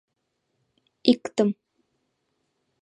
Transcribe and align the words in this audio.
—Иктым... 1.11 1.49